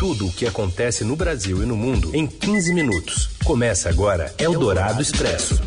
Tudo 0.00 0.28
o 0.28 0.32
que 0.32 0.46
acontece 0.46 1.04
no 1.04 1.14
Brasil 1.14 1.62
e 1.62 1.66
no 1.66 1.76
mundo 1.76 2.16
em 2.16 2.26
15 2.26 2.72
minutos. 2.72 3.36
Começa 3.44 3.90
agora 3.90 4.34
Eldorado 4.38 5.02
Expresso. 5.02 5.60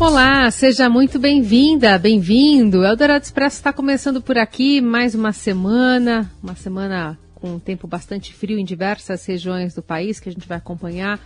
Olá, 0.00 0.50
seja 0.50 0.90
muito 0.90 1.16
bem-vinda, 1.16 1.96
bem-vindo. 1.96 2.84
Eldorado 2.84 3.22
Expresso 3.24 3.54
está 3.54 3.72
começando 3.72 4.20
por 4.20 4.36
aqui 4.36 4.80
mais 4.80 5.14
uma 5.14 5.32
semana, 5.32 6.28
uma 6.42 6.56
semana 6.56 7.16
com 7.36 7.54
um 7.54 7.60
tempo 7.60 7.86
bastante 7.86 8.34
frio 8.34 8.58
em 8.58 8.64
diversas 8.64 9.24
regiões 9.24 9.72
do 9.72 9.80
país 9.80 10.18
que 10.18 10.28
a 10.28 10.32
gente 10.32 10.48
vai 10.48 10.58
acompanhar, 10.58 11.20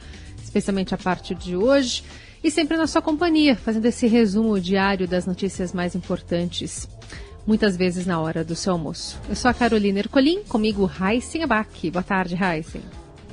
especialmente 0.45 0.95
a 0.95 0.99
partir 0.99 1.37
de 1.37 1.57
hoje. 1.57 2.05
E 2.45 2.51
sempre 2.51 2.77
na 2.77 2.87
sua 2.87 3.01
companhia, 3.01 3.57
fazendo 3.57 3.87
esse 3.87 4.07
resumo 4.07 4.61
diário 4.61 5.09
das 5.09 5.25
notícias 5.25 5.73
mais 5.73 5.95
importantes, 5.95 6.87
muitas 7.47 7.77
vezes 7.77 8.07
na 8.07 8.21
hora 8.21 8.45
do 8.45 8.55
seu 8.55 8.73
almoço. 8.73 9.19
Eu 9.29 9.37
sou 9.37 9.51
a 9.51 9.55
Carolina 9.55 9.99
Ercolim, 9.99 10.43
comigo 10.45 10.85
Raíssen 10.85 11.43
Abac. 11.43 11.91
Boa 11.91 12.03
tarde, 12.03 12.35
Raíssen. 12.35 12.83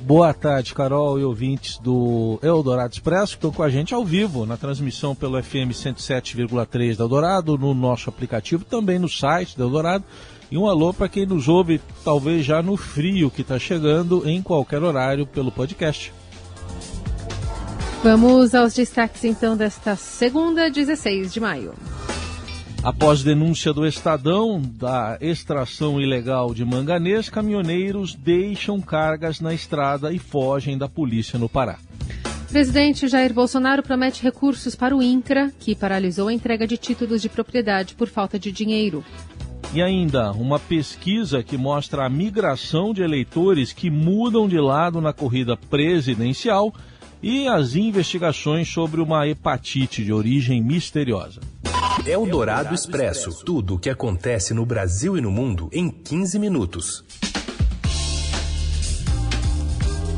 Boa 0.02 0.32
tarde, 0.32 0.74
Carol 0.74 1.18
e 1.18 1.24
ouvintes 1.24 1.76
do 1.76 2.38
Eldorado 2.42 2.94
Expresso, 2.94 3.32
que 3.32 3.38
estão 3.38 3.52
com 3.52 3.62
a 3.62 3.68
gente 3.68 3.92
ao 3.92 4.04
vivo 4.04 4.46
na 4.46 4.56
transmissão 4.56 5.14
pelo 5.14 5.40
FM 5.42 5.72
107,3 5.72 6.96
da 6.96 7.04
Eldorado, 7.04 7.58
no 7.58 7.74
nosso 7.74 8.08
aplicativo, 8.08 8.64
também 8.64 8.98
no 8.98 9.08
site 9.08 9.58
da 9.58 9.64
Eldorado. 9.64 10.04
E 10.50 10.56
um 10.56 10.66
alô 10.66 10.92
para 10.92 11.08
quem 11.08 11.26
nos 11.26 11.48
ouve, 11.48 11.80
talvez 12.02 12.44
já 12.44 12.62
no 12.62 12.76
frio 12.76 13.30
que 13.30 13.42
está 13.42 13.58
chegando, 13.58 14.28
em 14.28 14.42
qualquer 14.42 14.82
horário, 14.82 15.26
pelo 15.26 15.52
podcast. 15.52 16.12
Vamos 18.02 18.54
aos 18.54 18.72
destaques 18.72 19.22
então 19.24 19.54
desta 19.54 19.94
segunda, 19.94 20.70
16 20.70 21.32
de 21.32 21.38
maio. 21.38 21.74
Após 22.82 23.22
denúncia 23.22 23.74
do 23.74 23.86
Estadão 23.86 24.58
da 24.58 25.18
extração 25.20 26.00
ilegal 26.00 26.54
de 26.54 26.64
manganês, 26.64 27.28
caminhoneiros 27.28 28.14
deixam 28.14 28.80
cargas 28.80 29.38
na 29.38 29.52
estrada 29.52 30.10
e 30.14 30.18
fogem 30.18 30.78
da 30.78 30.88
polícia 30.88 31.38
no 31.38 31.46
Pará. 31.46 31.78
Presidente 32.48 33.06
Jair 33.06 33.34
Bolsonaro 33.34 33.82
promete 33.82 34.22
recursos 34.22 34.74
para 34.74 34.96
o 34.96 35.02
INCRA, 35.02 35.52
que 35.60 35.74
paralisou 35.74 36.28
a 36.28 36.32
entrega 36.32 36.66
de 36.66 36.78
títulos 36.78 37.20
de 37.20 37.28
propriedade 37.28 37.94
por 37.94 38.08
falta 38.08 38.38
de 38.38 38.50
dinheiro. 38.50 39.04
E 39.74 39.82
ainda, 39.82 40.32
uma 40.32 40.58
pesquisa 40.58 41.42
que 41.42 41.58
mostra 41.58 42.06
a 42.06 42.08
migração 42.08 42.94
de 42.94 43.02
eleitores 43.02 43.74
que 43.74 43.90
mudam 43.90 44.48
de 44.48 44.58
lado 44.58 45.02
na 45.02 45.12
corrida 45.12 45.54
presidencial 45.54 46.74
e 47.22 47.46
as 47.46 47.76
investigações 47.76 48.68
sobre 48.68 49.02
uma 49.02 49.28
hepatite 49.28 50.02
de 50.02 50.14
origem 50.14 50.62
misteriosa. 50.62 51.42
É 52.06 52.16
o 52.16 52.24
Dourado 52.24 52.74
Expresso. 52.74 53.44
Tudo 53.44 53.74
o 53.74 53.78
que 53.78 53.90
acontece 53.90 54.54
no 54.54 54.64
Brasil 54.64 55.18
e 55.18 55.20
no 55.20 55.30
mundo 55.30 55.68
em 55.72 55.90
15 55.90 56.38
minutos. 56.38 57.04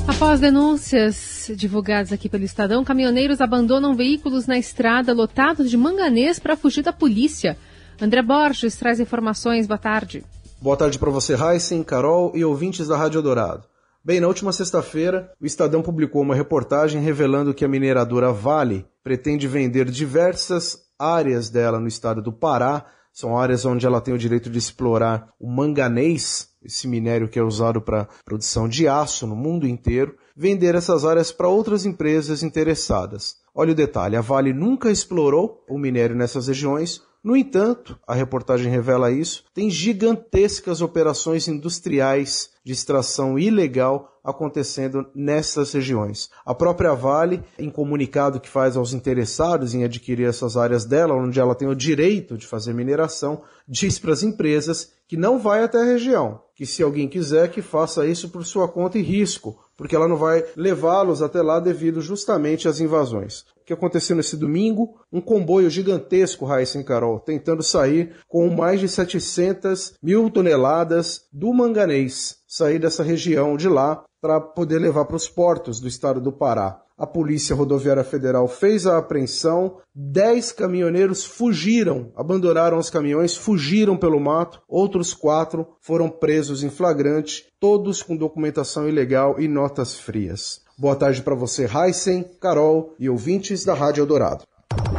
Após 0.07 0.39
denúncias 0.39 1.51
divulgadas 1.57 2.13
aqui 2.13 2.29
pelo 2.29 2.45
Estadão, 2.45 2.85
caminhoneiros 2.85 3.41
abandonam 3.41 3.95
veículos 3.95 4.47
na 4.47 4.59
estrada 4.59 5.13
lotados 5.13 5.71
de 5.71 5.77
manganês 5.77 6.39
para 6.39 6.57
fugir 6.57 6.83
da 6.83 6.93
polícia. 6.93 7.57
André 8.01 8.23
Borges 8.23 8.77
traz 8.77 9.01
informações. 9.01 9.67
Boa 9.67 9.79
tarde. 9.79 10.25
Boa 10.61 10.77
tarde 10.77 10.99
para 10.99 11.11
você, 11.11 11.35
Heisen, 11.35 11.83
Carol 11.83 12.33
e 12.35 12.45
ouvintes 12.45 12.87
da 12.87 12.97
Rádio 12.97 13.23
Dourado. 13.23 13.65
Bem, 14.05 14.21
na 14.21 14.29
última 14.29 14.53
sexta-feira, 14.53 15.33
o 15.41 15.47
Estadão 15.47 15.81
publicou 15.81 16.23
uma 16.23 16.35
reportagem 16.35 17.01
revelando 17.01 17.55
que 17.55 17.65
a 17.65 17.69
mineradora 17.69 18.33
Vale 18.33 18.85
pretende 19.03 19.49
vender 19.49 19.91
diversas 19.91 20.83
áreas 21.03 21.51
dela 21.51 21.81
no 21.81 21.89
estado 21.89 22.23
do 22.23 22.33
Pará. 22.33 22.87
São 23.13 23.37
áreas 23.37 23.65
onde 23.65 23.85
ela 23.85 24.01
tem 24.01 24.15
o 24.15 24.19
direito 24.19 24.49
de 24.49 24.59
explorar 24.59 25.35
o 25.39 25.47
manganês, 25.47 26.49
esse 26.65 26.89
minério 26.89 27.29
que 27.29 27.39
é 27.39 27.43
usado 27.43 27.81
para 27.81 28.09
produção 28.25 28.69
de 28.69 28.89
aço 28.89 29.27
no 29.27 29.37
mundo 29.37 29.67
inteiro, 29.67 30.17
vender 30.35 30.75
essas 30.75 31.05
áreas 31.05 31.31
para 31.31 31.49
outras 31.49 31.85
empresas 31.85 32.43
interessadas. 32.43 33.37
Olha 33.55 33.73
o 33.73 33.75
detalhe: 33.75 34.17
a 34.17 34.23
Vale 34.23 34.55
nunca 34.55 34.91
explorou 34.91 35.63
o 35.69 35.79
minério 35.79 36.17
nessas 36.17 36.49
regiões, 36.49 37.03
no 37.23 37.37
entanto, 37.37 37.97
a 38.05 38.15
reportagem 38.15 38.69
revela 38.69 39.13
isso, 39.13 39.45
tem 39.55 39.71
gigantescas 39.71 40.81
operações 40.81 41.47
industriais 41.47 42.51
de 42.65 42.73
extração 42.73 43.39
ilegal 43.39 44.09
acontecendo 44.25 45.07
nessas 45.15 45.73
regiões. 45.73 46.31
A 46.45 46.55
própria 46.55 46.95
Vale, 46.95 47.43
em 47.59 47.69
comunicado 47.69 48.41
que 48.41 48.49
faz 48.49 48.77
aos 48.77 48.93
interessados 48.93 49.75
em 49.75 49.85
adquirir 49.85 50.29
essas 50.29 50.57
áreas 50.57 50.85
dela, 50.85 51.15
onde 51.15 51.41
ela 51.41 51.55
tem 51.55 51.69
o 51.69 51.75
direito 51.75 52.39
de 52.39 52.47
fazer 52.47 52.73
mineração, 52.73 53.43
diz 53.67 53.99
para 53.99 54.13
as 54.13 54.23
empresas 54.23 54.93
que 55.09 55.17
não 55.17 55.39
vai 55.39 55.63
até 55.63 55.79
a 55.79 55.85
região, 55.85 56.41
que 56.55 56.65
se 56.65 56.83
alguém 56.83 57.09
quiser 57.09 57.51
que 57.51 57.61
faça 57.61 58.07
isso 58.07 58.31
por 58.31 58.47
sua 58.47 58.69
conta 58.69 58.99
e 58.99 59.03
risco, 59.03 59.59
porque 59.77 59.97
ela 59.97 60.09
não 60.09 60.17
vai 60.17 60.45
levá-los 60.57 61.21
até 61.21 61.43
lá 61.43 61.59
devido 61.59 62.01
justamente 62.01 62.69
às 62.69 62.81
invasões. 62.81 63.45
O 63.61 63.65
que 63.65 63.73
aconteceu 63.73 64.17
nesse 64.17 64.37
domingo? 64.37 65.01
Um 65.13 65.21
comboio 65.21 65.69
gigantesco, 65.69 66.45
Raíssa 66.45 66.81
e 66.81 66.85
Carol, 66.85 67.21
tentando 67.21 67.63
sair 67.63 68.17
com 68.27 68.49
mais 68.49 68.81
de 68.81 68.89
700 68.89 69.95
mil 70.03 70.31
toneladas 70.31 71.27
do 71.33 71.53
manganês, 71.53 72.39
sair 72.53 72.79
dessa 72.79 73.03
região 73.03 73.57
de 73.57 73.67
lá 73.67 74.05
para 74.21 74.39
poder 74.39 74.79
levar 74.79 75.07
para 75.07 75.17
os 75.17 75.27
portos 75.27 75.81
do 75.81 75.89
estado 75.89 76.21
do 76.21 76.31
Pará. 76.31 76.83
A 76.99 77.07
Polícia 77.07 77.57
Rodoviária 77.57 78.05
Federal 78.05 78.47
fez 78.47 78.87
a 78.87 78.99
apreensão, 78.99 79.79
dez 79.95 80.53
caminhoneiros 80.53 81.25
fugiram, 81.25 82.13
abandonaram 82.15 82.77
os 82.77 82.91
caminhões, 82.91 83.35
fugiram 83.35 83.97
pelo 83.97 84.21
mato, 84.21 84.61
outros 84.69 85.15
quatro 85.15 85.67
foram 85.81 86.11
presos 86.11 86.63
em 86.63 86.69
flagrante, 86.69 87.47
todos 87.59 88.03
com 88.03 88.15
documentação 88.15 88.87
ilegal 88.87 89.41
e 89.41 89.49
notas 89.49 89.95
frias. 89.95 90.61
Boa 90.77 90.95
tarde 90.95 91.23
para 91.23 91.35
você, 91.35 91.67
Heisen, 91.67 92.23
Carol 92.39 92.95
e 92.99 93.09
ouvintes 93.09 93.65
da 93.65 93.73
Rádio 93.73 94.03
Eldorado. 94.03 94.45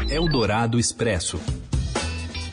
Eldorado 0.10 0.80
Expresso 0.80 1.40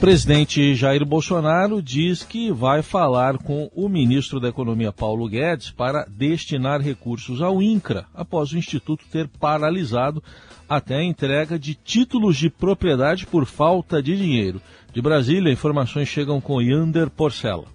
presidente 0.00 0.74
Jair 0.74 1.04
Bolsonaro 1.04 1.82
diz 1.82 2.22
que 2.22 2.50
vai 2.50 2.80
falar 2.80 3.36
com 3.36 3.70
o 3.74 3.86
ministro 3.86 4.40
da 4.40 4.48
Economia 4.48 4.90
Paulo 4.90 5.28
Guedes 5.28 5.70
para 5.70 6.06
destinar 6.08 6.80
recursos 6.80 7.42
ao 7.42 7.60
INCRA, 7.60 8.06
após 8.14 8.50
o 8.50 8.56
Instituto 8.56 9.04
ter 9.12 9.28
paralisado 9.28 10.22
até 10.66 10.96
a 10.96 11.04
entrega 11.04 11.58
de 11.58 11.74
títulos 11.74 12.38
de 12.38 12.48
propriedade 12.48 13.26
por 13.26 13.44
falta 13.44 14.02
de 14.02 14.16
dinheiro. 14.16 14.62
De 14.90 15.02
Brasília, 15.02 15.52
informações 15.52 16.08
chegam 16.08 16.40
com 16.40 16.62
Yander 16.62 17.10
Porcela 17.10 17.66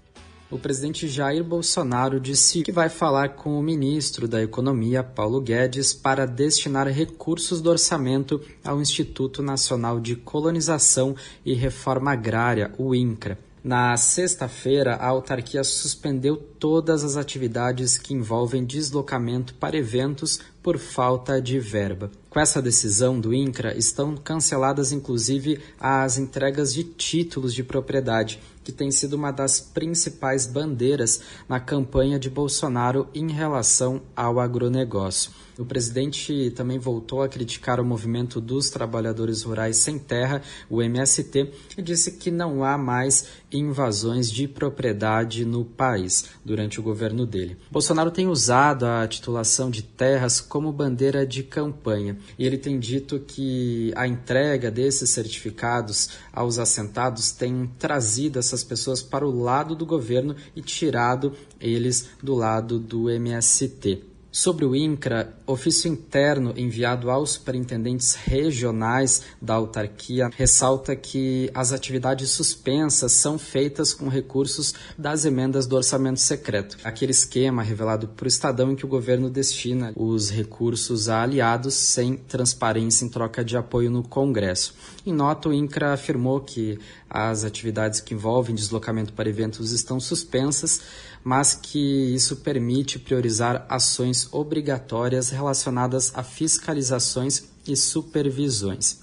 o 0.50 0.58
presidente 0.58 1.08
Jair 1.08 1.42
Bolsonaro 1.42 2.20
disse 2.20 2.62
que 2.62 2.70
vai 2.70 2.88
falar 2.88 3.30
com 3.30 3.58
o 3.58 3.62
ministro 3.62 4.28
da 4.28 4.42
Economia, 4.42 5.02
Paulo 5.02 5.40
Guedes, 5.40 5.92
para 5.92 6.26
destinar 6.26 6.86
recursos 6.88 7.60
do 7.60 7.70
orçamento 7.70 8.40
ao 8.64 8.80
Instituto 8.80 9.42
Nacional 9.42 9.98
de 9.98 10.14
Colonização 10.14 11.16
e 11.44 11.52
Reforma 11.52 12.12
Agrária, 12.12 12.72
o 12.78 12.94
INCRA. 12.94 13.38
Na 13.66 13.96
sexta-feira, 13.96 14.94
a 14.94 15.08
autarquia 15.08 15.64
suspendeu 15.64 16.36
todas 16.36 17.02
as 17.02 17.16
atividades 17.16 17.98
que 17.98 18.14
envolvem 18.14 18.64
deslocamento 18.64 19.54
para 19.54 19.76
eventos 19.76 20.38
por 20.62 20.78
falta 20.78 21.42
de 21.42 21.58
verba. 21.58 22.08
Com 22.30 22.38
essa 22.38 22.62
decisão 22.62 23.18
do 23.18 23.34
INCRA, 23.34 23.76
estão 23.76 24.16
canceladas 24.16 24.92
inclusive 24.92 25.58
as 25.80 26.16
entregas 26.16 26.72
de 26.72 26.84
títulos 26.84 27.52
de 27.52 27.64
propriedade 27.64 28.38
que 28.66 28.72
tem 28.72 28.90
sido 28.90 29.12
uma 29.12 29.30
das 29.30 29.60
principais 29.60 30.44
bandeiras 30.44 31.20
na 31.48 31.60
campanha 31.60 32.18
de 32.18 32.28
Bolsonaro 32.28 33.06
em 33.14 33.30
relação 33.30 34.02
ao 34.16 34.40
agronegócio. 34.40 35.30
O 35.58 35.64
presidente 35.64 36.50
também 36.54 36.78
voltou 36.78 37.22
a 37.22 37.28
criticar 37.28 37.80
o 37.80 37.84
movimento 37.84 38.42
dos 38.42 38.68
trabalhadores 38.68 39.42
rurais 39.42 39.78
sem 39.78 39.98
terra, 39.98 40.42
o 40.68 40.82
MST, 40.82 41.50
e 41.78 41.82
disse 41.82 42.12
que 42.12 42.30
não 42.30 42.62
há 42.62 42.76
mais 42.76 43.26
invasões 43.50 44.30
de 44.30 44.46
propriedade 44.46 45.46
no 45.46 45.64
país 45.64 46.26
durante 46.44 46.78
o 46.78 46.82
governo 46.82 47.24
dele. 47.24 47.56
Bolsonaro 47.70 48.10
tem 48.10 48.26
usado 48.26 48.84
a 48.84 49.06
titulação 49.08 49.70
de 49.70 49.82
terras 49.82 50.42
como 50.42 50.72
bandeira 50.72 51.26
de 51.26 51.42
campanha 51.42 52.18
e 52.38 52.44
ele 52.44 52.58
tem 52.58 52.78
dito 52.78 53.18
que 53.20 53.92
a 53.96 54.06
entrega 54.06 54.70
desses 54.70 55.08
certificados 55.08 56.10
aos 56.32 56.58
assentados 56.58 57.30
tem 57.30 57.70
trazido 57.78 58.38
essas 58.56 58.64
pessoas 58.64 59.02
para 59.02 59.26
o 59.26 59.42
lado 59.42 59.76
do 59.76 59.84
governo 59.84 60.34
e 60.54 60.62
tirado 60.62 61.32
eles 61.60 62.08
do 62.22 62.34
lado 62.34 62.78
do 62.78 63.10
MST. 63.10 64.15
Sobre 64.36 64.66
o 64.66 64.76
INCRA, 64.76 65.34
ofício 65.46 65.90
interno 65.90 66.52
enviado 66.58 67.10
aos 67.10 67.30
superintendentes 67.30 68.14
regionais 68.14 69.22
da 69.40 69.54
autarquia 69.54 70.28
ressalta 70.36 70.94
que 70.94 71.50
as 71.54 71.72
atividades 71.72 72.28
suspensas 72.32 73.12
são 73.12 73.38
feitas 73.38 73.94
com 73.94 74.10
recursos 74.10 74.74
das 74.98 75.24
emendas 75.24 75.66
do 75.66 75.74
orçamento 75.74 76.20
secreto, 76.20 76.76
aquele 76.84 77.12
esquema 77.12 77.62
revelado 77.62 78.08
por 78.08 78.26
Estadão 78.26 78.70
em 78.70 78.76
que 78.76 78.84
o 78.84 78.88
governo 78.88 79.30
destina 79.30 79.94
os 79.96 80.28
recursos 80.28 81.08
a 81.08 81.22
aliados 81.22 81.72
sem 81.72 82.18
transparência 82.18 83.06
em 83.06 83.08
troca 83.08 83.42
de 83.42 83.56
apoio 83.56 83.90
no 83.90 84.02
Congresso. 84.02 84.74
Em 85.06 85.14
nota, 85.14 85.48
o 85.48 85.54
INCRA 85.54 85.94
afirmou 85.94 86.40
que 86.40 86.78
as 87.08 87.42
atividades 87.42 88.00
que 88.00 88.12
envolvem 88.12 88.54
deslocamento 88.54 89.14
para 89.14 89.30
eventos 89.30 89.72
estão 89.72 89.98
suspensas, 89.98 90.82
mas 91.26 91.54
que 91.54 92.14
isso 92.14 92.36
permite 92.36 93.00
priorizar 93.00 93.66
ações 93.68 94.32
obrigatórias 94.32 95.28
relacionadas 95.28 96.12
a 96.14 96.22
fiscalizações 96.22 97.48
e 97.66 97.74
supervisões. 97.74 99.00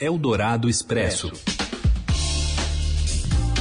Eldorado 0.00 0.66
Expresso. 0.66 1.30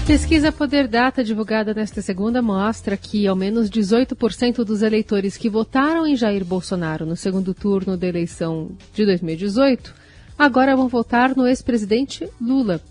Pesquisa 0.08 0.54
Poder 0.54 0.88
Data, 0.88 1.22
divulgada 1.22 1.74
nesta 1.74 2.02
segunda, 2.02 2.42
mostra 2.42 2.96
que 2.96 3.28
ao 3.28 3.36
menos 3.36 3.70
18% 3.70 4.64
dos 4.64 4.82
eleitores 4.82 5.36
que 5.36 5.50
votaram 5.50 6.08
em 6.08 6.16
Jair 6.16 6.46
Bolsonaro 6.46 7.06
no 7.06 7.18
segundo 7.18 7.54
turno 7.54 7.98
da 7.98 8.08
eleição 8.08 8.72
de 8.94 9.06
2018 9.06 9.94
agora 10.40 10.78
vão 10.78 10.88
votar 10.88 11.36
no 11.36 11.46
ex-presidente 11.46 12.26
Lula. 12.40 12.82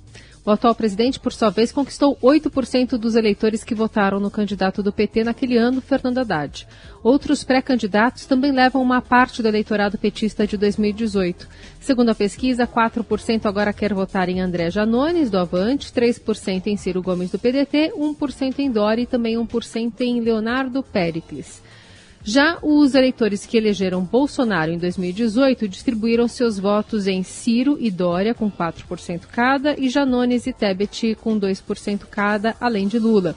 O 0.45 0.51
atual 0.51 0.75
presidente, 0.75 1.21
por 1.21 1.35
sua 1.35 1.51
vez, 1.51 1.71
conquistou 1.71 2.17
8% 2.23 2.97
dos 2.97 3.15
eleitores 3.15 3.63
que 3.63 3.75
votaram 3.75 4.19
no 4.19 4.31
candidato 4.31 4.83
do 4.83 4.91
PT 4.91 5.23
naquele 5.23 5.59
ano, 5.59 5.83
Fernando 5.83 6.19
Haddad. 6.19 6.67
Outros 7.03 7.45
pré-candidatos 7.45 8.25
também 8.25 8.51
levam 8.51 8.81
uma 8.81 9.03
parte 9.03 9.43
do 9.43 9.49
eleitorado 9.49 9.99
petista 9.99 10.47
de 10.47 10.57
2018. 10.57 11.47
Segundo 11.79 12.09
a 12.09 12.15
pesquisa, 12.15 12.67
4% 12.67 13.45
agora 13.45 13.73
quer 13.73 13.93
votar 13.93 14.31
em 14.31 14.41
André 14.41 14.71
Janones, 14.71 15.31
do 15.31 15.39
Avante, 15.39 15.93
3% 15.93 16.67
em 16.69 16.77
Ciro 16.77 17.03
Gomes, 17.03 17.31
do 17.31 17.39
PDT, 17.39 17.93
1% 17.95 18.59
em 18.61 18.71
Dori 18.71 19.03
e 19.03 19.07
também 19.07 19.37
1% 19.37 20.01
em 20.01 20.21
Leonardo 20.21 20.83
Pericles. 20.83 21.63
Já 22.23 22.59
os 22.63 22.95
eleitores 22.95 23.47
que 23.47 23.57
elegeram 23.57 24.05
Bolsonaro 24.05 24.71
em 24.71 24.79
2018 24.79 25.67
distribuíram 25.67 26.29
seus 26.29 26.59
votos 26.59 27.07
em 27.07 27.23
Ciro 27.23 27.79
e 27.81 27.91
Dória, 27.91 28.35
com 28.35 28.51
4% 28.51 29.23
cada, 29.33 29.75
e 29.79 29.89
Janones 29.89 30.47
e 30.47 30.53
Tebet, 30.53 31.15
com 31.15 31.41
2% 31.41 32.01
cada, 32.11 32.55
além 32.61 32.87
de 32.87 32.99
Lula. 32.99 33.35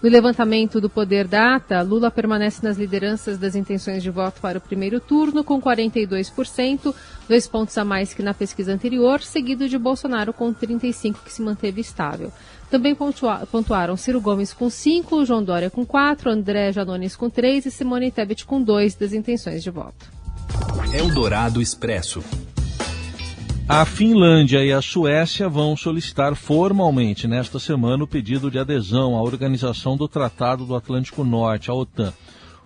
No 0.00 0.08
levantamento 0.08 0.80
do 0.80 0.88
Poder 0.88 1.26
Data, 1.26 1.82
Lula 1.82 2.08
permanece 2.08 2.62
nas 2.62 2.78
lideranças 2.78 3.36
das 3.36 3.56
intenções 3.56 4.00
de 4.00 4.10
voto 4.10 4.40
para 4.40 4.58
o 4.58 4.60
primeiro 4.60 5.00
turno, 5.00 5.42
com 5.42 5.60
42%, 5.60 6.94
dois 7.28 7.48
pontos 7.48 7.76
a 7.76 7.84
mais 7.84 8.14
que 8.14 8.22
na 8.22 8.32
pesquisa 8.32 8.72
anterior, 8.72 9.20
seguido 9.20 9.68
de 9.68 9.76
Bolsonaro 9.76 10.32
com 10.32 10.54
35%, 10.54 11.16
que 11.24 11.32
se 11.32 11.42
manteve 11.42 11.80
estável. 11.80 12.30
Também 12.70 12.94
pontuaram 12.94 13.96
Ciro 13.96 14.20
Gomes 14.20 14.52
com 14.52 14.68
5, 14.68 15.24
João 15.24 15.42
Dória 15.42 15.70
com 15.70 15.86
4, 15.86 16.30
André 16.30 16.70
Janones 16.72 17.16
com 17.16 17.30
3 17.30 17.66
e 17.66 17.70
Simone 17.70 18.10
Tebet 18.10 18.44
com 18.44 18.62
2 18.62 18.94
das 18.94 19.12
intenções 19.12 19.62
de 19.62 19.70
voto. 19.70 20.10
Eldorado 20.92 21.62
Expresso. 21.62 22.22
A 23.66 23.84
Finlândia 23.84 24.64
e 24.64 24.72
a 24.72 24.80
Suécia 24.80 25.46
vão 25.46 25.76
solicitar 25.76 26.34
formalmente 26.34 27.28
nesta 27.28 27.58
semana 27.58 28.04
o 28.04 28.06
pedido 28.06 28.50
de 28.50 28.58
adesão 28.58 29.14
à 29.14 29.22
Organização 29.22 29.94
do 29.94 30.08
Tratado 30.08 30.64
do 30.64 30.74
Atlântico 30.74 31.22
Norte, 31.22 31.70
a 31.70 31.74
OTAN. 31.74 32.12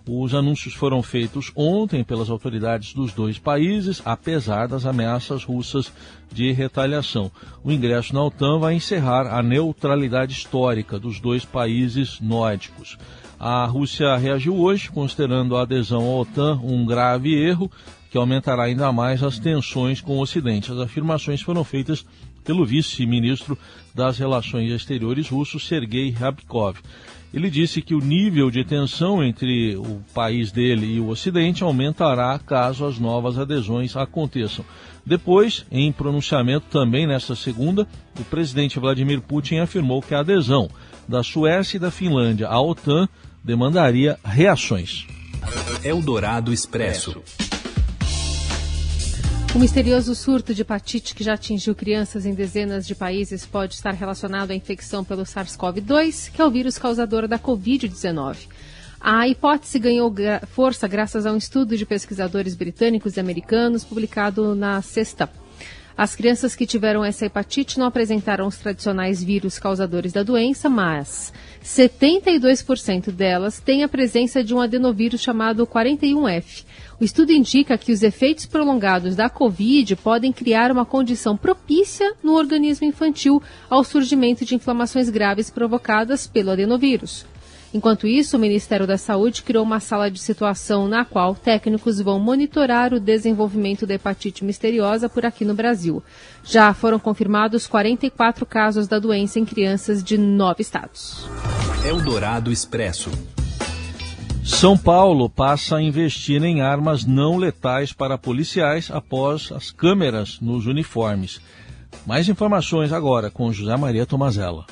Os 0.05 0.33
anúncios 0.33 0.73
foram 0.73 1.01
feitos 1.01 1.51
ontem 1.55 2.03
pelas 2.03 2.29
autoridades 2.29 2.93
dos 2.93 3.13
dois 3.13 3.39
países, 3.39 4.01
apesar 4.03 4.67
das 4.67 4.85
ameaças 4.85 5.45
russas 5.45 5.93
de 6.31 6.51
retaliação. 6.51 7.31
O 7.63 7.71
ingresso 7.71 8.13
na 8.13 8.21
OTAN 8.21 8.59
vai 8.59 8.73
encerrar 8.73 9.27
a 9.27 9.41
neutralidade 9.41 10.33
histórica 10.33 10.99
dos 10.99 11.21
dois 11.21 11.45
países 11.45 12.19
nórdicos. 12.19 12.97
A 13.39 13.65
Rússia 13.65 14.17
reagiu 14.17 14.55
hoje, 14.57 14.91
considerando 14.91 15.55
a 15.55 15.61
adesão 15.61 16.03
à 16.03 16.19
OTAN 16.19 16.59
um 16.61 16.85
grave 16.85 17.33
erro 17.33 17.71
que 18.11 18.17
aumentará 18.17 18.63
ainda 18.63 18.91
mais 18.91 19.23
as 19.23 19.39
tensões 19.39 20.01
com 20.01 20.17
o 20.17 20.21
Ocidente. 20.21 20.71
As 20.71 20.79
afirmações 20.79 21.41
foram 21.41 21.63
feitas 21.63 22.05
pelo 22.43 22.65
vice-ministro 22.65 23.57
das 23.95 24.17
Relações 24.19 24.69
Exteriores 24.69 25.29
russo, 25.29 25.59
Sergei 25.59 26.11
Rabkov. 26.11 26.77
Ele 27.33 27.49
disse 27.49 27.81
que 27.81 27.95
o 27.95 27.99
nível 27.99 28.51
de 28.51 28.63
tensão 28.63 29.23
entre 29.23 29.75
o 29.75 30.01
país 30.13 30.51
dele 30.51 30.85
e 30.85 30.99
o 30.99 31.07
Ocidente 31.07 31.63
aumentará 31.63 32.37
caso 32.37 32.85
as 32.85 32.99
novas 32.99 33.39
adesões 33.39 33.97
aconteçam. 33.97 34.63
Depois, 35.03 35.65
em 35.71 35.91
pronunciamento 35.91 36.67
também 36.69 37.07
nesta 37.07 37.35
segunda, 37.35 37.87
o 38.19 38.23
presidente 38.23 38.79
Vladimir 38.79 39.19
Putin 39.19 39.57
afirmou 39.57 40.01
que 40.01 40.13
a 40.13 40.19
adesão 40.19 40.69
da 41.07 41.23
Suécia 41.23 41.77
e 41.77 41.79
da 41.79 41.89
Finlândia 41.89 42.47
à 42.47 42.61
OTAN 42.61 43.09
demandaria 43.43 44.17
reações. 44.23 45.05
Eldorado 45.83 46.53
Expresso. 46.53 47.21
O 49.55 49.59
misterioso 49.59 50.15
surto 50.15 50.51
de 50.51 50.63
hepatite 50.63 51.13
que 51.13 51.23
já 51.23 51.35
atingiu 51.35 51.75
crianças 51.75 52.25
em 52.25 52.33
dezenas 52.33 52.87
de 52.87 52.95
países 52.95 53.45
pode 53.45 53.75
estar 53.75 53.91
relacionado 53.91 54.49
à 54.49 54.55
infecção 54.55 55.03
pelo 55.03 55.21
SARS-CoV-2, 55.21 56.31
que 56.31 56.41
é 56.41 56.45
o 56.45 56.49
vírus 56.49 56.79
causador 56.79 57.27
da 57.27 57.37
Covid-19. 57.37 58.47
A 58.99 59.27
hipótese 59.27 59.77
ganhou 59.77 60.11
força 60.47 60.87
graças 60.87 61.27
a 61.27 61.31
um 61.31 61.37
estudo 61.37 61.77
de 61.77 61.85
pesquisadores 61.85 62.55
britânicos 62.55 63.15
e 63.15 63.19
americanos 63.19 63.83
publicado 63.83 64.55
na 64.55 64.81
sexta. 64.81 65.29
As 65.97 66.15
crianças 66.15 66.55
que 66.55 66.65
tiveram 66.65 67.03
essa 67.03 67.25
hepatite 67.25 67.77
não 67.77 67.85
apresentaram 67.85 68.47
os 68.47 68.57
tradicionais 68.57 69.23
vírus 69.23 69.59
causadores 69.59 70.11
da 70.11 70.23
doença, 70.23 70.69
mas 70.69 71.31
72% 71.63 73.11
delas 73.11 73.59
têm 73.59 73.83
a 73.83 73.87
presença 73.87 74.43
de 74.43 74.53
um 74.53 74.59
adenovírus 74.59 75.21
chamado 75.21 75.67
41F 75.67 76.63
o 77.03 77.03
estudo 77.03 77.33
indica 77.33 77.77
que 77.77 77.91
os 77.91 78.01
efeitos 78.01 78.45
prolongados 78.45 79.13
da 79.13 79.29
Covid 79.29 79.93
podem 79.97 80.31
criar 80.31 80.71
uma 80.71 80.85
condição 80.85 81.35
propícia 81.35 82.13
no 82.23 82.33
organismo 82.33 82.87
infantil 82.87 83.43
ao 83.69 83.83
surgimento 83.83 84.45
de 84.45 84.55
inflamações 84.55 85.09
graves 85.09 85.49
provocadas 85.49 86.27
pelo 86.27 86.51
adenovírus. 86.51 87.25
Enquanto 87.73 88.05
isso, 88.05 88.37
o 88.37 88.39
Ministério 88.39 88.85
da 88.85 88.99
Saúde 88.99 89.41
criou 89.41 89.63
uma 89.63 89.79
sala 89.79 90.11
de 90.11 90.19
situação 90.19 90.87
na 90.87 91.03
qual 91.03 91.33
técnicos 91.33 91.99
vão 91.99 92.19
monitorar 92.19 92.93
o 92.93 92.99
desenvolvimento 92.99 93.87
da 93.87 93.95
hepatite 93.95 94.45
misteriosa 94.45 95.09
por 95.09 95.25
aqui 95.25 95.43
no 95.43 95.55
Brasil. 95.55 96.03
Já 96.43 96.71
foram 96.73 96.99
confirmados 96.99 97.65
44 97.65 98.45
casos 98.45 98.87
da 98.87 98.99
doença 98.99 99.39
em 99.39 99.45
crianças 99.45 100.03
de 100.03 100.19
nove 100.19 100.61
estados. 100.61 101.27
Eldorado 101.83 102.51
Expresso. 102.51 103.09
São 104.45 104.77
Paulo 104.77 105.27
passa 105.27 105.77
a 105.77 105.81
investir 105.81 106.43
em 106.43 106.61
armas 106.61 107.05
não 107.05 107.37
letais 107.37 107.91
para 107.91 108.17
policiais 108.17 108.91
após 108.91 109.51
as 109.51 109.71
câmeras 109.71 110.37
nos 110.39 110.67
uniformes. 110.67 111.41
Mais 112.05 112.29
informações 112.29 112.91
agora 112.91 113.31
com 113.31 113.51
José 113.51 113.75
Maria 113.77 114.05
Tomazella. 114.05 114.65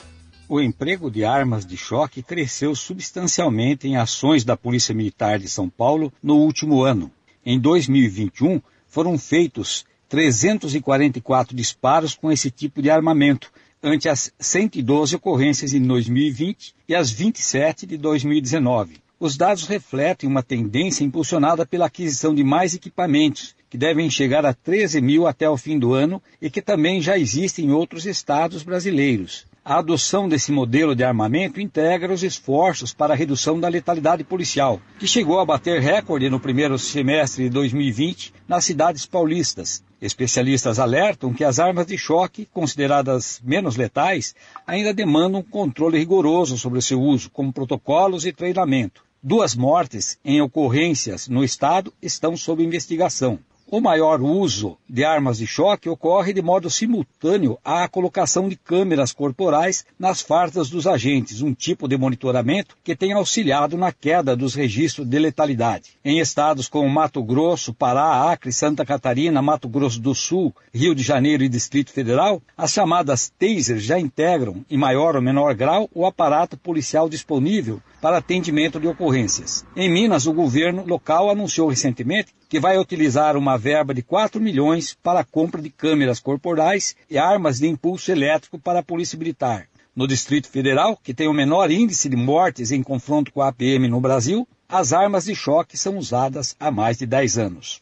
O 0.54 0.60
emprego 0.60 1.10
de 1.10 1.24
armas 1.24 1.66
de 1.66 1.78
choque 1.78 2.22
cresceu 2.22 2.76
substancialmente 2.76 3.88
em 3.88 3.96
ações 3.96 4.44
da 4.44 4.58
Polícia 4.58 4.94
Militar 4.94 5.40
de 5.40 5.48
São 5.48 5.70
Paulo 5.70 6.12
no 6.22 6.36
último 6.36 6.84
ano. 6.84 7.10
Em 7.46 7.58
2021, 7.58 8.62
foram 8.86 9.18
feitos 9.18 9.86
344 10.10 11.56
disparos 11.56 12.16
com 12.16 12.30
esse 12.30 12.52
tipo 12.52 12.82
de 12.82 12.90
armamento, 12.90 13.50
ante 13.82 14.10
as 14.10 14.30
112 14.38 15.16
ocorrências 15.16 15.74
em 15.74 15.82
2020 15.82 16.76
e 16.86 16.96
as 16.96 17.10
27 17.10 17.86
de 17.86 17.96
2019. 17.96 18.98
Os 19.22 19.38
dados 19.38 19.68
refletem 19.68 20.30
uma 20.30 20.44
tendência 20.44 21.06
impulsionada 21.06 21.66
pela 21.66 21.86
aquisição 21.86 22.36
de 22.36 22.44
mais 22.44 22.76
equipamentos, 22.76 23.56
que 23.70 23.78
devem 23.78 24.10
chegar 24.10 24.46
a 24.46 24.54
13 24.54 25.00
mil 25.00 25.26
até 25.28 25.50
o 25.50 25.56
fim 25.56 25.80
do 25.80 25.94
ano 25.94 26.22
e 26.42 26.50
que 26.50 26.62
também 26.62 27.00
já 27.00 27.18
existem 27.18 27.68
em 27.68 27.72
outros 27.72 28.06
estados 28.06 28.64
brasileiros. 28.64 29.50
A 29.64 29.78
adoção 29.78 30.28
desse 30.28 30.52
modelo 30.52 30.96
de 30.96 31.04
armamento 31.04 31.62
integra 31.62 32.12
os 32.12 32.24
esforços 32.24 32.96
para 32.96 33.14
a 33.14 33.16
redução 33.16 33.60
da 33.60 33.68
letalidade 33.68 34.24
policial, 34.24 34.82
que 34.98 35.06
chegou 35.06 35.40
a 35.40 35.46
bater 35.46 35.80
recorde 35.80 36.32
no 36.32 36.40
primeiro 36.40 36.80
semestre 36.80 37.44
de 37.44 37.52
2020 37.52 38.34
nas 38.48 38.66
cidades 38.66 39.06
paulistas. 39.06 39.84
Especialistas 40.02 40.80
alertam 40.80 41.32
que 41.32 41.44
as 41.44 41.60
armas 41.60 41.86
de 41.86 41.96
choque, 41.96 42.48
consideradas 42.52 43.40
menos 43.44 43.76
letais, 43.76 44.34
ainda 44.66 44.96
demandam 44.96 45.42
um 45.42 45.44
controle 45.44 46.00
rigoroso 46.00 46.58
sobre 46.58 46.80
o 46.80 46.82
seu 46.82 47.00
uso, 47.00 47.30
como 47.30 47.54
protocolos 47.54 48.26
e 48.26 48.34
treinamento. 48.34 49.04
Duas 49.22 49.54
mortes 49.54 50.18
em 50.26 50.42
ocorrências 50.42 51.28
no 51.28 51.44
estado 51.44 51.94
estão 52.02 52.36
sob 52.36 52.64
investigação. 52.64 53.38
O 53.74 53.80
maior 53.80 54.22
uso 54.22 54.78
de 54.86 55.06
armas 55.06 55.38
de 55.38 55.48
choque 55.48 55.88
ocorre 55.88 56.34
de 56.34 56.42
modo 56.42 56.70
simultâneo 56.70 57.58
à 57.64 57.88
colocação 57.88 58.50
de 58.50 58.58
câmeras 58.58 59.14
corporais 59.14 59.86
nas 59.98 60.20
fardas 60.20 60.70
dos 60.70 60.86
agentes, 60.86 61.42
um 61.42 61.54
tipo 61.54 61.88
de 61.88 61.98
monitoramento 61.98 62.76
que 62.84 62.98
tem 62.98 63.14
auxiliado 63.14 63.78
na 63.78 63.94
queda 63.94 64.36
dos 64.36 64.56
registros 64.56 65.08
de 65.08 65.18
letalidade. 65.18 65.92
Em 66.04 66.20
estados 66.20 66.68
como 66.68 66.90
Mato 66.90 67.24
Grosso, 67.24 67.74
Pará, 67.74 68.30
Acre, 68.30 68.52
Santa 68.52 68.86
Catarina, 68.86 69.42
Mato 69.42 69.70
Grosso 69.70 70.02
do 70.02 70.14
Sul, 70.14 70.54
Rio 70.74 70.94
de 70.94 71.02
Janeiro 71.02 71.42
e 71.42 71.48
Distrito 71.48 71.94
Federal, 71.94 72.42
as 72.58 72.74
chamadas 72.74 73.32
tasers 73.40 73.84
já 73.84 73.98
integram, 73.98 74.66
em 74.70 74.78
maior 74.78 75.16
ou 75.16 75.22
menor 75.22 75.56
grau, 75.56 75.90
o 75.96 76.06
aparato 76.06 76.58
policial 76.58 77.08
disponível 77.08 77.82
para 78.02 78.18
atendimento 78.18 78.80
de 78.80 78.88
ocorrências. 78.88 79.64
Em 79.78 79.90
Minas, 79.90 80.26
o 80.26 80.34
governo 80.34 80.84
local 80.86 81.30
anunciou 81.30 81.70
recentemente 81.70 82.34
que 82.50 82.60
vai 82.60 82.78
utilizar 82.78 83.38
uma 83.38 83.58
verba 83.62 83.94
de 83.94 84.02
4 84.02 84.42
milhões 84.42 84.98
para 85.04 85.20
a 85.20 85.24
compra 85.24 85.62
de 85.62 85.70
câmeras 85.70 86.20
corporais 86.20 86.96
e 87.08 87.18
armas 87.18 87.60
de 87.60 87.68
impulso 87.68 88.12
elétrico 88.12 88.58
para 88.58 88.80
a 88.80 88.84
Polícia 88.84 89.18
Militar. 89.18 89.68
No 89.96 90.08
Distrito 90.08 90.50
Federal, 90.50 91.00
que 91.02 91.14
tem 91.14 91.28
o 91.28 91.34
menor 91.34 91.70
índice 91.70 92.10
de 92.10 92.16
mortes 92.16 92.72
em 92.72 92.82
confronto 92.82 93.32
com 93.32 93.42
a 93.42 93.50
APM 93.50 93.88
no 93.88 94.02
Brasil, 94.02 94.48
as 94.68 94.94
armas 94.94 95.26
de 95.26 95.36
choque 95.36 95.78
são 95.78 95.98
usadas 95.98 96.56
há 96.60 96.72
mais 96.72 96.98
de 96.98 97.06
10 97.06 97.38
anos. 97.38 97.82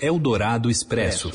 Eldorado 0.00 0.70
Expresso. 0.70 1.30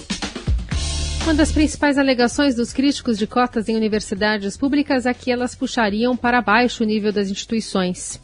Uma 1.23 1.33
das 1.33 1.51
principais 1.51 1.97
alegações 1.97 2.55
dos 2.55 2.73
críticos 2.73 3.17
de 3.17 3.27
cotas 3.27 3.67
em 3.69 3.75
universidades 3.75 4.57
públicas 4.57 5.05
é 5.05 5.13
que 5.13 5.31
elas 5.31 5.53
puxariam 5.53 6.15
para 6.17 6.41
baixo 6.41 6.83
o 6.83 6.87
nível 6.87 7.11
das 7.11 7.29
instituições. 7.29 8.19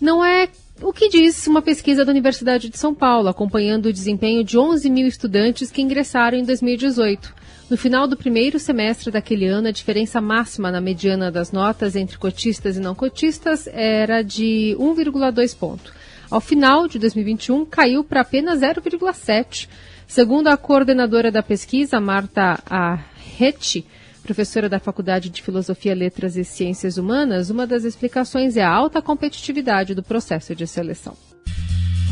Não 0.00 0.24
é 0.24 0.48
o 0.82 0.92
que 0.92 1.08
diz 1.08 1.46
uma 1.46 1.62
pesquisa 1.62 2.04
da 2.04 2.10
Universidade 2.10 2.68
de 2.68 2.76
São 2.76 2.94
Paulo, 2.94 3.28
acompanhando 3.28 3.86
o 3.86 3.92
desempenho 3.92 4.42
de 4.42 4.58
11 4.58 4.90
mil 4.90 5.06
estudantes 5.06 5.70
que 5.70 5.80
ingressaram 5.80 6.36
em 6.36 6.44
2018. 6.44 7.34
No 7.70 7.76
final 7.76 8.06
do 8.06 8.16
primeiro 8.16 8.58
semestre 8.58 9.10
daquele 9.10 9.46
ano, 9.46 9.68
a 9.68 9.72
diferença 9.72 10.20
máxima 10.20 10.70
na 10.70 10.80
mediana 10.80 11.30
das 11.30 11.52
notas 11.52 11.94
entre 11.94 12.18
cotistas 12.18 12.76
e 12.76 12.80
não 12.80 12.94
cotistas 12.94 13.66
era 13.68 14.22
de 14.22 14.76
1,2 14.78 15.56
ponto. 15.56 15.92
Ao 16.30 16.40
final 16.40 16.88
de 16.88 16.98
2021, 16.98 17.64
caiu 17.64 18.02
para 18.02 18.22
apenas 18.22 18.60
0,7. 18.60 19.68
Segundo 20.06 20.48
a 20.48 20.56
coordenadora 20.56 21.30
da 21.30 21.42
pesquisa, 21.42 22.00
Marta 22.00 22.58
Arretti, 22.68 23.86
professora 24.22 24.68
da 24.68 24.78
Faculdade 24.78 25.28
de 25.28 25.42
Filosofia, 25.42 25.94
Letras 25.94 26.36
e 26.36 26.44
Ciências 26.44 26.96
Humanas, 26.96 27.50
uma 27.50 27.66
das 27.66 27.84
explicações 27.84 28.56
é 28.56 28.62
a 28.62 28.72
alta 28.72 29.02
competitividade 29.02 29.94
do 29.94 30.02
processo 30.02 30.54
de 30.54 30.66
seleção. 30.66 31.16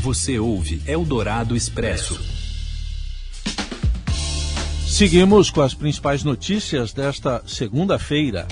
Você 0.03 0.39
ouve 0.39 0.83
Eldorado 0.87 1.57
Expresso. 1.57 2.21
Seguimos 4.87 5.51
com 5.51 5.63
as 5.63 5.73
principais 5.73 6.25
notícias 6.25 6.93
desta 6.93 7.43
segunda-feira. 7.47 8.47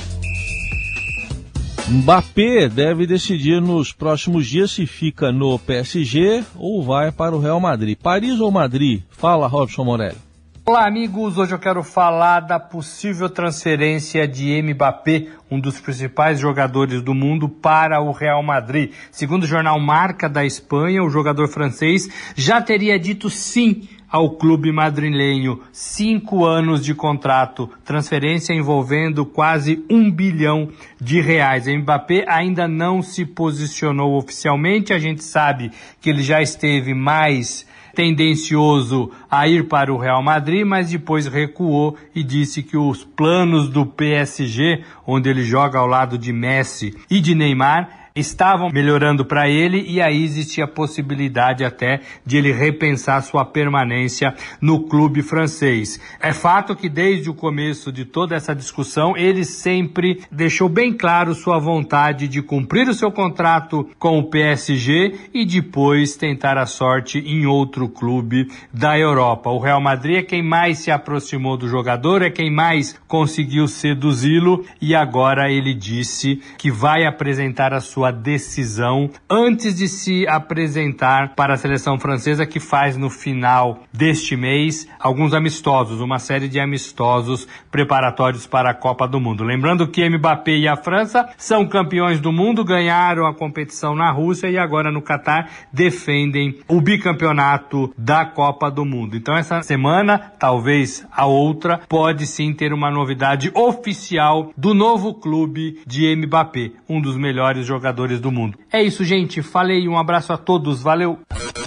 Mbappé 1.89 2.69
deve 2.69 3.07
decidir 3.07 3.63
nos 3.63 3.93
próximos 3.93 4.47
dias 4.47 4.71
se 4.71 4.87
fica 4.87 5.33
no 5.33 5.59
PSG 5.59 6.45
ou 6.57 6.83
vai 6.83 7.11
para 7.11 7.35
o 7.35 7.41
Real 7.41 7.59
Madrid. 7.59 7.97
Paris 7.97 8.41
ou 8.41 8.51
Madrid? 8.51 9.03
Fala, 9.09 9.47
Robson 9.47 9.85
Morelli. 9.85 10.28
Olá, 10.69 10.87
amigos. 10.87 11.39
Hoje 11.39 11.55
eu 11.55 11.59
quero 11.59 11.83
falar 11.83 12.41
da 12.41 12.61
possível 12.61 13.31
transferência 13.31 14.29
de 14.29 14.61
Mbappé, 14.61 15.29
um 15.51 15.59
dos 15.59 15.81
principais 15.81 16.39
jogadores 16.39 17.01
do 17.01 17.15
mundo, 17.15 17.49
para 17.49 18.03
o 18.03 18.13
Real 18.13 18.43
Madrid. 18.43 18.93
Segundo 19.11 19.45
o 19.45 19.47
jornal 19.47 19.81
Marca 19.81 20.29
da 20.29 20.45
Espanha, 20.45 21.03
o 21.03 21.09
jogador 21.09 21.49
francês 21.49 22.07
já 22.37 22.61
teria 22.61 22.99
dito 22.99 23.31
sim 23.31 23.89
ao 24.11 24.33
clube 24.33 24.71
madrilenho. 24.71 25.63
Cinco 25.73 26.45
anos 26.45 26.85
de 26.85 26.95
contrato, 26.95 27.71
transferência 27.83 28.53
envolvendo 28.53 29.25
quase 29.25 29.83
um 29.91 30.11
bilhão 30.11 30.69
de 31.01 31.19
reais. 31.19 31.67
Mbappé 31.67 32.27
ainda 32.29 32.69
não 32.69 33.01
se 33.01 33.25
posicionou 33.25 34.19
oficialmente. 34.19 34.93
A 34.93 34.99
gente 34.99 35.25
sabe 35.25 35.73
que 35.99 36.11
ele 36.11 36.23
já 36.23 36.43
esteve 36.43 36.93
mais 36.93 37.67
tendencioso 37.99 39.11
a 39.29 39.49
ir 39.49 39.67
para 39.67 39.93
o 39.93 39.97
Real 39.97 40.23
Madrid, 40.23 40.65
mas 40.65 40.91
depois 40.91 41.27
recuou 41.27 41.97
e 42.15 42.23
disse 42.23 42.63
que 42.63 42.77
os 42.77 43.03
planos 43.03 43.69
do 43.69 43.85
PSG, 43.85 44.85
onde 45.05 45.29
ele 45.29 45.43
joga 45.43 45.81
ao 45.81 45.87
lado 45.89 46.17
de 46.17 46.33
Messi 46.33 46.97
e 47.11 47.21
de 47.21 47.35
Neymar, 47.35 47.98
estavam 48.19 48.71
melhorando 48.71 49.25
para 49.25 49.49
ele 49.49 49.85
e 49.87 50.01
aí 50.01 50.23
existia 50.23 50.65
a 50.65 50.69
possibilidade 50.69 51.65
até 51.65 52.01
de 52.25 52.37
ele 52.37 52.53
repensar 52.53 53.23
sua 53.23 53.45
permanência 53.45 54.35
no 54.61 54.85
clube 54.89 55.23
francês. 55.23 56.01
É 56.21 56.33
fato 56.33 56.75
que 56.75 56.89
desde 56.89 57.31
o 57.31 57.35
começo 57.35 57.93
de 57.93 58.05
toda 58.05 58.35
essa 58.35 58.55
discussão 58.55 59.17
ele 59.17 59.45
sempre 59.45 60.23
deixou 60.31 60.69
bem 60.69 60.93
claro 60.93 61.35
sua 61.35 61.59
vontade 61.59 62.27
de 62.29 62.43
cumprir 62.43 62.89
o 62.89 62.95
seu 62.95 63.11
contrato 63.11 63.89
com 63.99 64.19
o 64.19 64.29
PSG 64.29 65.31
e 65.33 65.45
depois 65.45 66.17
tentar 66.17 66.59
a 66.59 66.67
sorte 66.67 67.19
em 67.19 67.47
outro 67.47 67.89
clube 67.89 68.51
da 68.73 68.99
Europa. 68.99 69.51
O 69.51 69.59
Real 69.59 69.81
Madrid 69.81 70.17
é 70.17 70.23
quem 70.23 70.43
mais 70.43 70.79
se 70.79 70.91
aproximou 70.91 71.57
do 71.57 71.69
jogador, 71.69 72.23
é 72.23 72.31
quem 72.31 72.51
mais 72.51 72.99
conseguiu 73.07 73.67
seduzi-lo 73.69 74.65
e 74.81 74.95
agora 74.95 75.51
ele 75.51 75.75
disse 75.75 76.41
que 76.57 76.71
vai 76.71 77.05
apresentar 77.05 77.73
a 77.73 77.81
sua 77.81 78.08
sua 78.09 78.11
decisão 78.11 79.11
antes 79.29 79.75
de 79.75 79.89
se 79.89 80.27
apresentar 80.27 81.35
para 81.35 81.55
a 81.55 81.57
seleção 81.57 81.99
francesa 81.99 82.47
que 82.47 82.59
faz 82.59 82.97
no 82.97 83.11
final 83.11 83.83
deste 83.93 84.37
mês 84.37 84.89
alguns 84.99 85.35
amistosos, 85.35 86.01
uma 86.01 86.19
série 86.19 86.49
de 86.49 86.59
amistosos 86.59 87.47
preparatórios 87.71 88.47
para 88.47 88.71
a 88.71 88.75
Copa 88.75 89.07
do 89.07 89.21
Mundo. 89.21 89.45
Lembrando 89.45 89.87
que 89.87 90.09
Mbappé 90.09 90.57
e 90.57 90.69
a 90.69 90.77
França 90.77 91.29
são 91.37 91.67
campeões 91.67 92.21
do 92.21 92.33
mundo, 92.33 92.65
ganharam 92.65 93.27
a 93.27 93.35
competição 93.35 93.95
na 93.95 94.11
Rússia 94.11 94.49
e 94.49 94.59
agora 94.59 94.91
no 94.91 95.03
Catar 95.03 95.51
defendem 95.73 96.59
o 96.67 96.81
bicampeonato 96.81 97.93
da 97.97 98.25
Copa 98.25 98.71
do 98.71 98.85
Mundo. 98.85 99.17
Então 99.17 99.37
essa 99.37 99.63
semana, 99.63 100.33
talvez 100.39 101.07
a 101.13 101.27
outra, 101.27 101.81
pode 101.89 102.27
sim 102.27 102.53
ter 102.53 102.73
uma 102.73 102.91
novidade 102.91 103.51
oficial 103.55 104.53
do 104.57 104.73
novo 104.73 105.15
clube 105.15 105.81
de 105.87 106.15
Mbappé, 106.17 106.73
um 106.89 107.01
dos 107.01 107.17
melhores 107.17 107.67
jogadores 107.67 107.98
jogadores 107.99 108.21
do 108.21 108.31
mundo. 108.31 108.57
É 108.73 108.81
isso, 108.83 109.05
gente. 109.05 109.43
Falei, 109.43 109.89
um 109.89 109.99
abraço 109.99 110.33
a 110.33 110.39
todos. 110.39 110.81
Valeu. 110.81 111.19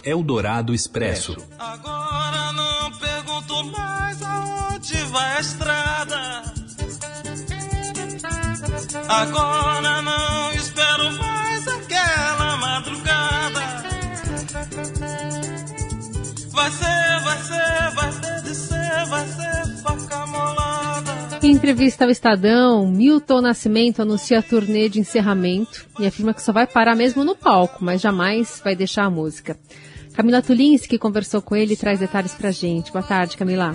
Eldorado 0.04 0.74
Expresso. 0.74 1.36
Agora 1.60 2.54
não 2.54 2.92
pergunto 2.94 3.64
mais 3.66 4.22
aonde 4.24 4.96
vai 5.12 5.38
a 5.38 5.40
estrada. 5.42 6.44
Agora 9.10 10.02
não 10.02 10.54
espero 10.54 11.12
mais 11.18 11.68
aquela 11.68 12.58
madrugada. 12.58 13.62
Vai 16.52 16.72
ser, 16.72 17.20
vai 17.24 17.38
ser, 17.44 17.92
vai 17.96 18.12
ter 18.22 18.42
de 18.44 18.56
ser, 18.56 19.06
vai 19.08 19.28
ser 19.28 19.82
faca 19.84 20.26
molada. 20.28 20.61
Em 21.44 21.54
entrevista 21.54 22.06
ao 22.06 22.12
Estadão, 22.12 22.86
Milton 22.86 23.42
Nascimento 23.42 24.00
anuncia 24.00 24.38
a 24.38 24.44
turnê 24.44 24.88
de 24.88 25.00
encerramento 25.00 25.88
e 26.00 26.06
afirma 26.06 26.36
que 26.36 26.42
só 26.42 26.54
vai 26.54 26.68
parar 26.68 26.96
mesmo 26.96 27.24
no 27.24 27.36
palco, 27.36 27.84
mas 27.84 28.00
jamais 28.00 28.62
vai 28.64 28.76
deixar 28.76 29.06
a 29.06 29.10
música. 29.10 29.58
Camila 30.14 30.44
Tulinski 30.44 31.00
conversou 31.00 31.42
com 31.42 31.56
ele 31.56 31.74
e 31.74 31.78
traz 31.78 32.00
detalhes 32.00 32.36
pra 32.36 32.52
gente. 32.52 32.92
Boa 32.92 33.04
tarde, 33.04 33.36
Camila. 33.36 33.74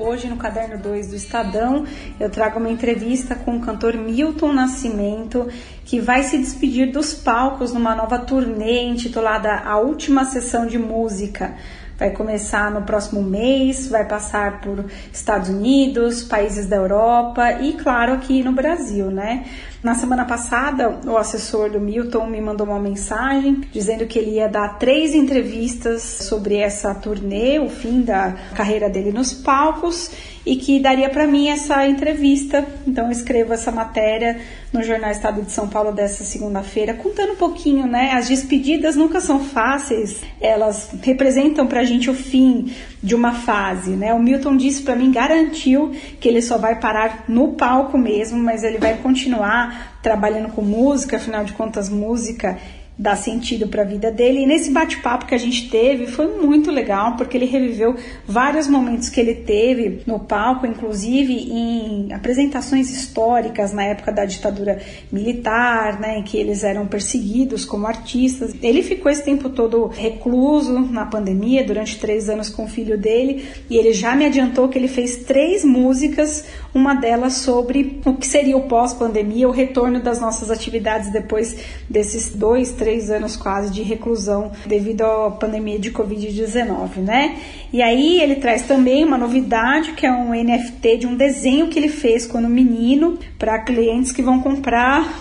Hoje, 0.00 0.26
no 0.26 0.36
caderno 0.36 0.82
2 0.82 1.10
do 1.10 1.14
Estadão, 1.14 1.86
eu 2.18 2.28
trago 2.28 2.58
uma 2.58 2.70
entrevista 2.70 3.36
com 3.36 3.56
o 3.56 3.60
cantor 3.60 3.94
Milton 3.94 4.52
Nascimento, 4.52 5.46
que 5.84 6.00
vai 6.00 6.24
se 6.24 6.38
despedir 6.38 6.90
dos 6.90 7.14
palcos 7.14 7.72
numa 7.72 7.94
nova 7.94 8.18
turnê 8.18 8.82
intitulada 8.82 9.60
A 9.60 9.78
Última 9.78 10.24
Sessão 10.24 10.66
de 10.66 10.78
Música 10.78 11.54
vai 12.00 12.10
começar 12.10 12.70
no 12.70 12.80
próximo 12.80 13.22
mês, 13.22 13.86
vai 13.86 14.08
passar 14.08 14.62
por 14.62 14.86
Estados 15.12 15.50
Unidos, 15.50 16.22
países 16.22 16.66
da 16.66 16.76
Europa 16.76 17.52
e, 17.60 17.74
claro, 17.74 18.14
aqui 18.14 18.42
no 18.42 18.52
Brasil, 18.52 19.10
né? 19.10 19.44
Na 19.82 19.94
semana 19.94 20.24
passada, 20.24 20.98
o 21.06 21.18
assessor 21.18 21.70
do 21.70 21.78
Milton 21.78 22.26
me 22.26 22.40
mandou 22.40 22.66
uma 22.66 22.78
mensagem 22.78 23.60
dizendo 23.70 24.06
que 24.06 24.18
ele 24.18 24.36
ia 24.36 24.48
dar 24.48 24.78
três 24.78 25.14
entrevistas 25.14 26.02
sobre 26.02 26.56
essa 26.56 26.94
turnê, 26.94 27.58
o 27.58 27.68
fim 27.68 28.00
da 28.00 28.34
carreira 28.54 28.88
dele 28.88 29.12
nos 29.12 29.34
palcos, 29.34 30.10
e 30.50 30.56
que 30.56 30.80
daria 30.80 31.08
para 31.08 31.28
mim 31.28 31.48
essa 31.48 31.86
entrevista. 31.86 32.66
Então, 32.84 33.04
eu 33.04 33.12
escrevo 33.12 33.52
essa 33.52 33.70
matéria 33.70 34.40
no 34.72 34.82
Jornal 34.82 35.12
Estado 35.12 35.42
de 35.42 35.52
São 35.52 35.68
Paulo 35.68 35.92
dessa 35.92 36.24
segunda-feira, 36.24 36.92
contando 36.92 37.34
um 37.34 37.36
pouquinho, 37.36 37.86
né? 37.86 38.10
As 38.14 38.28
despedidas 38.28 38.96
nunca 38.96 39.20
são 39.20 39.38
fáceis, 39.38 40.20
elas 40.40 40.90
representam 41.02 41.68
para 41.68 41.82
a 41.82 41.84
gente 41.84 42.10
o 42.10 42.14
fim 42.14 42.74
de 43.00 43.14
uma 43.14 43.32
fase, 43.32 43.90
né? 43.90 44.12
O 44.12 44.18
Milton 44.18 44.56
disse 44.56 44.82
para 44.82 44.96
mim, 44.96 45.12
garantiu 45.12 45.92
que 46.18 46.28
ele 46.28 46.42
só 46.42 46.58
vai 46.58 46.80
parar 46.80 47.26
no 47.28 47.52
palco 47.52 47.96
mesmo, 47.96 48.36
mas 48.36 48.64
ele 48.64 48.78
vai 48.78 48.96
continuar 48.96 50.00
trabalhando 50.02 50.48
com 50.48 50.62
música, 50.62 51.18
afinal 51.18 51.44
de 51.44 51.52
contas, 51.52 51.88
música 51.88 52.58
dá 53.00 53.16
sentido 53.16 53.66
para 53.66 53.80
a 53.80 53.84
vida 53.84 54.10
dele. 54.10 54.40
E 54.40 54.46
nesse 54.46 54.70
bate-papo 54.70 55.24
que 55.24 55.34
a 55.34 55.38
gente 55.38 55.70
teve 55.70 56.06
foi 56.06 56.38
muito 56.38 56.70
legal, 56.70 57.16
porque 57.16 57.34
ele 57.34 57.46
reviveu 57.46 57.96
vários 58.26 58.66
momentos 58.66 59.08
que 59.08 59.18
ele 59.18 59.36
teve 59.36 60.02
no 60.06 60.20
palco, 60.20 60.66
inclusive 60.66 61.32
em 61.32 62.12
apresentações 62.12 62.90
históricas 62.90 63.72
na 63.72 63.84
época 63.84 64.12
da 64.12 64.26
ditadura 64.26 64.78
militar, 65.10 65.98
né, 65.98 66.18
em 66.18 66.22
que 66.22 66.36
eles 66.36 66.62
eram 66.62 66.86
perseguidos 66.86 67.64
como 67.64 67.86
artistas. 67.86 68.54
Ele 68.62 68.82
ficou 68.82 69.10
esse 69.10 69.24
tempo 69.24 69.48
todo 69.48 69.86
recluso 69.86 70.78
na 70.78 71.06
pandemia, 71.06 71.64
durante 71.64 71.98
três 71.98 72.28
anos 72.28 72.50
com 72.50 72.64
o 72.64 72.68
filho 72.68 72.98
dele, 72.98 73.46
e 73.70 73.78
ele 73.78 73.94
já 73.94 74.14
me 74.14 74.26
adiantou 74.26 74.68
que 74.68 74.76
ele 74.76 74.88
fez 74.88 75.24
três 75.24 75.64
músicas 75.64 76.44
uma 76.74 76.94
delas 76.94 77.34
sobre 77.34 78.00
o 78.04 78.14
que 78.14 78.26
seria 78.26 78.56
o 78.56 78.62
pós-pandemia, 78.62 79.48
o 79.48 79.52
retorno 79.52 80.00
das 80.00 80.20
nossas 80.20 80.50
atividades 80.50 81.10
depois 81.12 81.56
desses 81.88 82.34
dois, 82.34 82.72
três 82.72 83.10
anos 83.10 83.36
quase 83.36 83.72
de 83.72 83.82
reclusão 83.82 84.52
devido 84.66 85.02
à 85.02 85.30
pandemia 85.30 85.78
de 85.78 85.90
Covid-19, 85.90 86.96
né? 86.98 87.38
E 87.72 87.82
aí 87.82 88.20
ele 88.20 88.36
traz 88.36 88.62
também 88.62 89.04
uma 89.04 89.18
novidade 89.18 89.92
que 89.92 90.06
é 90.06 90.12
um 90.12 90.30
NFT 90.32 90.98
de 90.98 91.06
um 91.06 91.16
desenho 91.16 91.68
que 91.68 91.78
ele 91.78 91.88
fez 91.88 92.26
quando 92.26 92.48
menino 92.48 93.18
para 93.38 93.58
clientes 93.58 94.12
que 94.12 94.22
vão 94.22 94.40
comprar 94.40 95.20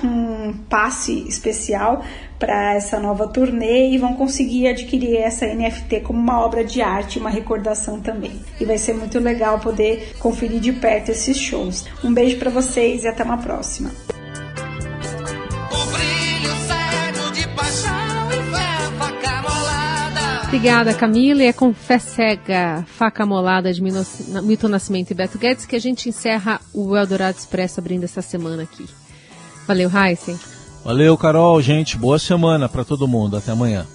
um 0.50 0.54
passe 0.54 1.26
especial 1.28 2.04
para 2.38 2.76
essa 2.76 3.00
nova 3.00 3.28
turnê 3.28 3.90
e 3.90 3.98
vão 3.98 4.14
conseguir 4.14 4.68
adquirir 4.68 5.18
essa 5.18 5.46
NFT 5.46 6.02
como 6.02 6.20
uma 6.20 6.40
obra 6.40 6.64
de 6.64 6.82
arte, 6.82 7.20
uma 7.20 7.30
recordação 7.30 8.00
também. 8.00 8.40
E 8.60 8.66
vai 8.66 8.78
ser 8.78 8.94
muito 8.94 9.20
legal 9.20 9.60
poder 9.60 10.16
conferir 10.20 10.60
de 10.60 10.72
perto 10.72 11.12
esses 11.12 11.38
shows. 11.38 11.86
Um 12.04 12.14
beijo 12.14 12.38
para 12.38 12.50
vocês 12.50 13.04
e 13.04 13.08
até 13.08 13.24
uma 13.24 13.38
próxima. 13.38 13.92
Obrigada, 20.60 20.96
Camila. 20.96 21.44
E 21.44 21.46
é 21.46 21.54
com 21.54 21.74
fé 21.74 22.00
cega, 22.00 22.84
faca 22.88 23.24
molada 23.26 23.72
de 23.72 23.82
Milton 23.82 24.68
Nascimento 24.68 25.12
e 25.12 25.14
Beto 25.14 25.38
Guedes 25.38 25.66
que 25.66 25.76
a 25.76 25.80
gente 25.80 26.10
encerra 26.10 26.60
o 26.74 26.98
Eldorado 26.98 27.38
Expresso 27.38 27.80
abrindo 27.80 28.04
essa 28.04 28.22
semana 28.22 28.64
aqui. 28.64 28.86
Valeu, 29.70 29.88
Heisen. 29.88 30.40
Valeu, 30.84 31.16
Carol, 31.16 31.62
gente. 31.62 31.96
Boa 31.96 32.18
semana 32.18 32.68
para 32.68 32.84
todo 32.84 33.08
mundo. 33.08 33.38
Até 33.38 33.52
amanhã. 33.52 33.86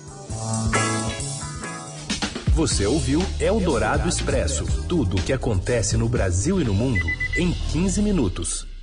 Você 2.52 2.86
ouviu 2.86 3.20
Eldorado 3.40 4.08
Expresso 4.08 4.64
tudo 4.86 5.16
o 5.16 5.20
que 5.20 5.32
acontece 5.32 5.96
no 5.96 6.08
Brasil 6.08 6.60
e 6.60 6.64
no 6.64 6.72
mundo 6.72 7.04
em 7.36 7.50
15 7.72 8.02
minutos. 8.02 8.73